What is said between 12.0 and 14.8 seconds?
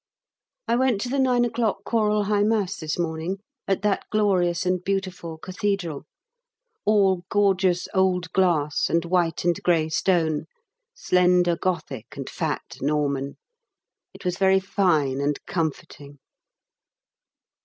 and fat Norman. It was very